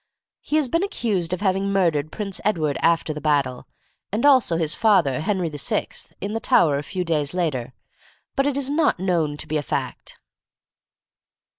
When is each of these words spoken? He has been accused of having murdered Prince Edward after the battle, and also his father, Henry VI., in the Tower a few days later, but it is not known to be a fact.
He 0.39 0.55
has 0.55 0.67
been 0.67 0.81
accused 0.81 1.31
of 1.31 1.41
having 1.41 1.67
murdered 1.71 2.11
Prince 2.11 2.41
Edward 2.43 2.75
after 2.81 3.13
the 3.13 3.21
battle, 3.21 3.67
and 4.11 4.25
also 4.25 4.57
his 4.57 4.73
father, 4.73 5.19
Henry 5.21 5.47
VI., 5.47 5.89
in 6.19 6.33
the 6.33 6.39
Tower 6.39 6.79
a 6.79 6.83
few 6.83 7.03
days 7.03 7.35
later, 7.35 7.71
but 8.35 8.47
it 8.47 8.57
is 8.57 8.71
not 8.71 8.99
known 8.99 9.37
to 9.37 9.45
be 9.47 9.57
a 9.57 9.61
fact. 9.61 10.19